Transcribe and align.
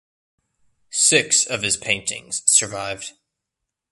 Six 0.89 1.45
of 1.45 1.61
his 1.61 1.77
paintings 1.77 2.41
survived. 2.51 3.11